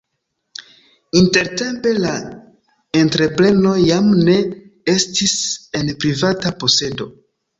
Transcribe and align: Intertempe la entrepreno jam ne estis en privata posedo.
Intertempe 1.19 1.91
la 2.05 2.13
entrepreno 3.01 3.75
jam 3.81 4.09
ne 4.29 4.37
estis 4.95 5.35
en 5.81 5.93
privata 6.05 6.53
posedo. 6.65 7.11